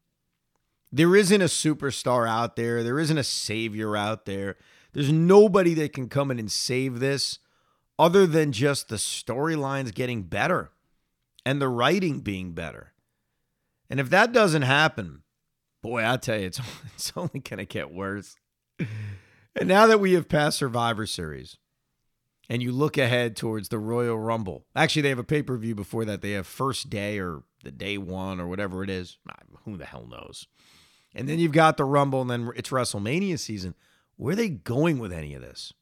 There 0.92 1.16
isn't 1.16 1.42
a 1.42 1.46
superstar 1.46 2.28
out 2.28 2.56
there. 2.56 2.84
There 2.84 3.00
isn't 3.00 3.18
a 3.18 3.24
savior 3.24 3.98
out 3.98 4.26
there. 4.26 4.56
There's 4.94 5.12
nobody 5.12 5.74
that 5.76 5.94
can 5.94 6.10
come 6.10 6.32
in 6.32 6.40
and 6.40 6.52
save 6.52 7.00
this 7.00 7.40
other 8.00 8.26
than 8.26 8.52
just 8.52 8.90
the 8.90 8.96
storylines 8.96 9.94
getting 9.94 10.24
better 10.24 10.72
and 11.46 11.62
the 11.62 11.70
writing 11.70 12.20
being 12.20 12.54
better. 12.54 12.94
And 13.90 14.00
if 14.00 14.10
that 14.10 14.32
doesn't 14.32 14.64
happen, 14.64 15.24
boy, 15.82 16.08
I 16.08 16.18
tell 16.18 16.40
you, 16.40 16.48
it's, 16.48 16.62
it's 16.96 17.14
only 17.16 17.40
going 17.40 17.58
to 17.60 17.66
get 17.66 17.92
worse. 17.92 18.36
And 18.80 19.68
now 19.68 19.88
that 19.88 20.00
we 20.00 20.14
have 20.14 20.30
passed 20.30 20.60
Survivor 20.60 21.06
Series 21.06 21.58
and 22.50 22.62
you 22.62 22.72
look 22.72 22.98
ahead 22.98 23.36
towards 23.36 23.70
the 23.70 23.80
Royal 23.80 24.18
Rumble, 24.18 24.66
actually, 24.76 25.02
they 25.02 25.10
have 25.10 25.20
a 25.20 25.24
pay 25.24 25.42
per 25.42 25.58
view 25.58 25.74
before 25.74 26.06
that. 26.06 26.22
They 26.22 26.32
have 26.32 26.48
first 26.48 26.90
day 26.90 27.20
or 27.20 27.44
the 27.64 27.72
day 27.72 27.98
one 27.98 28.40
or 28.40 28.48
whatever 28.48 28.84
it 28.84 28.90
is. 28.90 29.18
Who 29.66 29.78
the 29.78 29.86
hell 29.86 30.08
knows? 30.10 30.48
And 31.18 31.28
then 31.28 31.40
you've 31.40 31.52
got 31.52 31.78
the 31.78 31.84
Rumble, 31.84 32.22
and 32.22 32.30
then 32.30 32.52
it's 32.56 32.70
WrestleMania 32.70 33.40
season. 33.40 33.74
Where 34.18 34.34
are 34.34 34.36
they 34.36 34.50
going 34.50 35.00
with 35.00 35.12
any 35.12 35.34
of 35.34 35.42
this? 35.42 35.74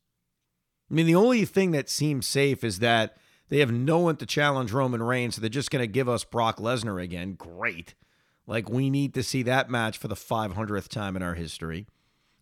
I 0.89 0.94
mean, 0.94 1.08
the 1.08 1.15
only 1.15 1.44
thing 1.44 1.72
that 1.72 1.89
seems 1.89 2.25
safe 2.25 2.63
is 2.63 2.80
that 2.80 3.18
they 3.50 3.60
have 3.60 3.72
no 3.72 4.00
one 4.00 4.15
to 4.18 4.25
challenge 4.25 4.72
Roman 4.72 5.04
Reigns, 5.04 5.36
so 5.36 5.42
they're 5.42 5.50
just 5.50 5.72
going 5.72 5.84
to 5.84 5.88
give 5.88 6.08
us 6.08 6.24
Brock 6.24 6.58
Lesnar 6.58 7.04
again. 7.04 7.34
Great. 7.34 7.96
Like, 8.48 8.70
we 8.70 8.89
need 8.89 9.13
to 9.15 9.24
see 9.24 9.44
that 9.44 9.70
match 9.70 9.98
for 9.98 10.08
the 10.08 10.15
500th 10.15 10.88
time 10.88 11.18
in 11.18 11.22
our 11.22 11.34
history. 11.34 11.86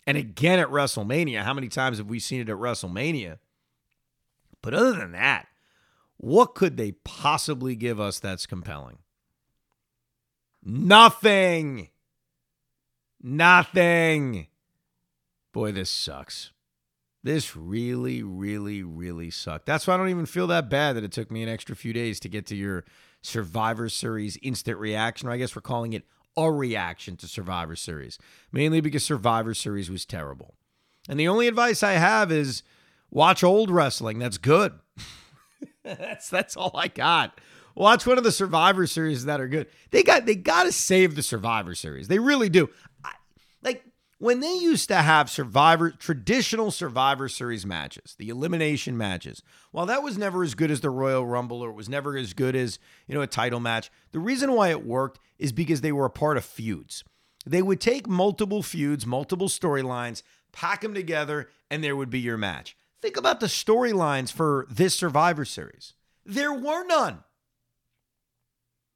And 0.06 0.16
again 0.16 0.60
at 0.60 0.68
WrestleMania. 0.68 1.42
How 1.42 1.54
many 1.56 1.70
times 1.70 1.98
have 1.98 2.08
we 2.08 2.20
seen 2.20 2.42
it 2.42 2.50
at 2.50 2.58
WrestleMania? 2.58 3.40
But 4.62 4.76
other 4.76 4.94
than 4.94 5.14
that, 5.14 5.48
what 6.18 6.54
could 6.54 6.78
they 6.78 6.92
possibly 6.92 7.76
give 7.76 8.00
us 8.00 8.20
that's 8.20 8.46
compelling? 8.46 9.00
Nothing. 10.64 11.90
Nothing. 13.24 14.48
Boy, 15.53 15.72
this 15.72 15.89
sucks. 15.89 16.51
This 17.24 17.56
really, 17.56 18.22
really, 18.22 18.84
really 18.84 19.32
sucked. 19.32 19.65
That's 19.65 19.88
why 19.88 19.94
I 19.94 19.98
don't 19.98 20.10
even 20.10 20.25
feel 20.25 20.48
that 20.48 20.70
bad 20.70 20.98
that 20.98 21.06
it 21.06 21.13
took 21.13 21.32
me 21.32 21.42
an 21.42 21.48
extra 21.48 21.74
few 21.74 21.94
days 21.94 22.20
to 22.20 22.30
get 22.30 22.46
to 22.48 22.56
your 22.56 22.84
Survivor 23.22 23.88
Series 23.88 24.38
instant 24.44 24.77
reaction. 24.77 25.30
Or 25.30 25.32
I 25.32 25.38
guess 25.38 25.56
we're 25.56 25.62
calling 25.62 25.94
it 25.94 26.03
a 26.36 26.51
reaction 26.51 27.15
to 27.18 27.27
Survivor 27.27 27.77
Series, 27.77 28.20
mainly 28.51 28.82
because 28.82 29.06
Survivor 29.06 29.53
Series 29.53 29.89
was 29.89 30.06
terrible. 30.06 30.56
And 31.08 31.18
the 31.18 31.30
only 31.30 31.48
advice 31.48 31.82
I 31.82 31.94
have 31.94 32.30
is 32.30 32.62
watch 33.10 33.42
old 33.42 33.70
wrestling. 33.70 34.20
That's 34.20 34.38
good. 34.38 34.74
that's 35.86 36.30
that's 36.30 36.58
all 36.58 36.72
I 36.75 36.89
got. 36.89 37.39
Watch 37.75 38.06
one 38.06 38.18
of 38.18 38.24
the 38.24 38.32
Survivor 38.32 38.86
Series 38.86 39.25
that 39.25 39.39
are 39.39 39.48
good. 39.48 39.68
They 39.92 40.03
got 40.03 40.25
they 40.25 40.36
got 40.36 40.63
to 40.63 40.72
save 40.72 41.15
the 41.15 41.24
Survivor 41.24 41.74
Series. 41.74 42.08
They 42.08 42.20
really 42.20 42.50
do 42.50 42.70
like 43.63 43.84
when 44.20 44.39
they 44.39 44.53
used 44.53 44.88
to 44.88 44.96
have 44.96 45.29
survivor 45.29 45.91
traditional 45.91 46.72
survivor 46.72 47.27
series 47.27 47.65
matches 47.65 48.15
the 48.17 48.29
elimination 48.29 48.98
matches 48.98 49.41
while 49.72 49.86
that 49.86 50.03
was 50.03 50.17
never 50.17 50.43
as 50.43 50.55
good 50.55 50.72
as 50.72 50.82
the 50.82 50.89
royal 50.89 51.25
rumble 51.25 51.62
or 51.62 51.70
it 51.70 51.75
was 51.75 51.89
never 51.89 52.15
as 52.17 52.34
good 52.34 52.55
as 52.55 52.79
you 53.08 53.15
know 53.15 53.22
a 53.22 53.27
title 53.27 53.60
match 53.60 53.91
the 54.12 54.20
reason 54.20 54.53
why 54.53 54.70
it 54.70 54.86
worked 54.86 55.20
is 55.39 55.51
because 55.51 55.82
they 55.82 55.91
were 55.91 56.05
a 56.05 56.10
part 56.10 56.38
of 56.38 56.46
feuds. 56.46 57.03
They 57.46 57.62
would 57.62 57.82
take 57.82 58.08
multiple 58.08 58.63
feuds 58.63 59.05
multiple 59.05 59.50
storylines 59.50 60.24
pack 60.53 60.82
them 60.82 60.93
together 60.93 61.50
and 61.70 61.84
there 61.84 61.96
would 61.96 62.10
be 62.10 62.20
your 62.20 62.38
match. 62.38 62.77
Think 63.01 63.17
about 63.17 63.41
the 63.41 63.48
storylines 63.48 64.32
for 64.32 64.65
this 64.70 64.96
survivor 64.96 65.43
series. 65.43 65.93
There 66.25 66.53
were 66.53 66.86
none 66.86 67.24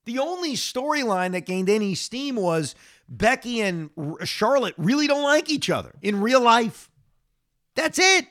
the 0.07 0.17
only 0.19 0.53
storyline 0.55 1.33
that 1.33 1.45
gained 1.45 1.69
any 1.69 1.93
steam 1.95 2.35
was 2.35 2.73
Becky 3.07 3.61
and 3.61 3.91
Charlotte 4.23 4.73
really 4.77 5.05
don't 5.07 5.23
like 5.23 5.49
each 5.49 5.69
other 5.69 5.93
in 6.01 6.19
real 6.19 6.41
life. 6.41 6.89
That's 7.75 7.99
it. 7.99 8.25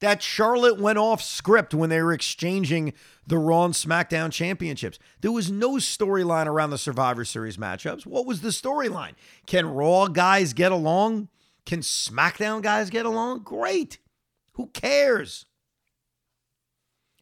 that 0.00 0.22
Charlotte 0.22 0.78
went 0.78 0.98
off 0.98 1.22
script 1.22 1.72
when 1.72 1.88
they 1.88 2.02
were 2.02 2.12
exchanging 2.12 2.92
the 3.26 3.38
Raw 3.38 3.64
and 3.64 3.74
SmackDown 3.74 4.30
championships. 4.30 4.98
There 5.22 5.32
was 5.32 5.50
no 5.50 5.76
storyline 5.76 6.46
around 6.46 6.70
the 6.70 6.78
Survivor 6.78 7.24
Series 7.24 7.56
matchups. 7.56 8.04
What 8.04 8.26
was 8.26 8.42
the 8.42 8.50
storyline? 8.50 9.12
Can 9.46 9.66
Raw 9.66 10.08
guys 10.08 10.52
get 10.52 10.70
along? 10.70 11.28
Can 11.64 11.80
SmackDown 11.80 12.62
guys 12.62 12.90
get 12.90 13.06
along? 13.06 13.42
Great. 13.42 13.98
Who 14.52 14.66
cares? 14.68 15.46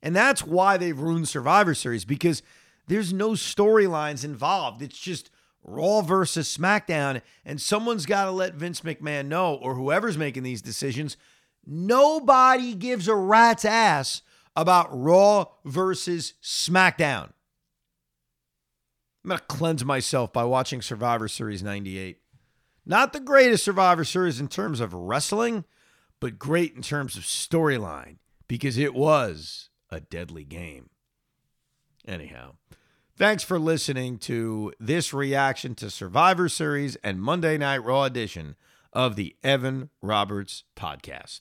And 0.02 0.14
that's 0.14 0.44
why 0.44 0.76
they've 0.76 0.98
ruined 0.98 1.28
Survivor 1.28 1.74
Series 1.74 2.04
because 2.04 2.42
there's 2.86 3.12
no 3.12 3.30
storylines 3.30 4.24
involved. 4.24 4.82
It's 4.82 4.98
just 4.98 5.30
Raw 5.62 6.02
versus 6.02 6.54
SmackDown, 6.54 7.22
and 7.44 7.60
someone's 7.60 8.06
got 8.06 8.26
to 8.26 8.30
let 8.30 8.54
Vince 8.54 8.82
McMahon 8.82 9.26
know, 9.26 9.54
or 9.54 9.74
whoever's 9.74 10.18
making 10.18 10.42
these 10.42 10.60
decisions, 10.60 11.16
Nobody 11.66 12.74
gives 12.74 13.08
a 13.08 13.14
rat's 13.14 13.64
ass 13.64 14.22
about 14.54 14.88
Raw 14.90 15.46
versus 15.64 16.34
SmackDown. 16.42 17.30
I'm 19.24 19.28
going 19.28 19.38
to 19.38 19.46
cleanse 19.46 19.84
myself 19.84 20.32
by 20.32 20.44
watching 20.44 20.82
Survivor 20.82 21.28
Series 21.28 21.62
98. 21.62 22.18
Not 22.84 23.14
the 23.14 23.20
greatest 23.20 23.64
Survivor 23.64 24.04
Series 24.04 24.38
in 24.38 24.48
terms 24.48 24.80
of 24.80 24.92
wrestling, 24.92 25.64
but 26.20 26.38
great 26.38 26.74
in 26.74 26.82
terms 26.82 27.16
of 27.16 27.22
storyline 27.22 28.18
because 28.46 28.76
it 28.76 28.94
was 28.94 29.70
a 29.90 30.00
deadly 30.00 30.44
game. 30.44 30.90
Anyhow, 32.06 32.56
thanks 33.16 33.42
for 33.42 33.58
listening 33.58 34.18
to 34.18 34.72
this 34.78 35.14
reaction 35.14 35.74
to 35.76 35.90
Survivor 35.90 36.48
Series 36.48 36.96
and 36.96 37.20
Monday 37.20 37.56
Night 37.56 37.84
Raw 37.84 38.04
edition 38.04 38.56
of 38.92 39.16
the 39.16 39.36
Evan 39.42 39.90
Roberts 40.02 40.64
podcast. 40.76 41.40